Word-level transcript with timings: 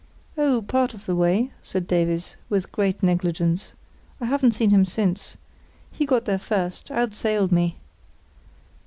"Oh, 0.35 0.63
part 0.63 0.95
of 0.95 1.05
the 1.05 1.15
way," 1.15 1.51
said 1.61 1.85
Davies, 1.85 2.35
with 2.49 2.71
great 2.71 3.03
negligence. 3.03 3.73
"I 4.19 4.25
haven't 4.25 4.53
seen 4.53 4.71
him 4.71 4.83
since. 4.83 5.37
He 5.91 6.07
got 6.07 6.25
there 6.25 6.39
first; 6.39 6.89
outsailed 6.89 7.51
me." 7.51 7.77